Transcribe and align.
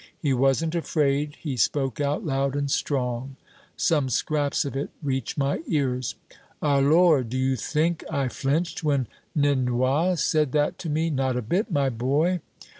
He 0.17 0.33
wasn't 0.33 0.73
afraid, 0.73 1.35
he 1.35 1.55
spoke 1.55 2.01
out 2.01 2.25
loud 2.25 2.55
and 2.55 2.71
strong! 2.71 3.35
Some 3.77 4.09
scraps 4.09 4.65
of 4.65 4.75
it 4.75 4.89
reach 5.03 5.37
my 5.37 5.59
ears 5.67 6.15
"Alors, 6.59 7.23
d'you 7.25 7.55
think 7.55 8.03
I 8.09 8.27
flinched 8.27 8.83
when 8.83 9.05
Nenoeil 9.35 10.15
said 10.17 10.53
that 10.53 10.79
to 10.79 10.89
me? 10.89 11.11
Not 11.11 11.37
a 11.37 11.43
bit, 11.43 11.69
my 11.69 11.89
boy. 11.91 12.41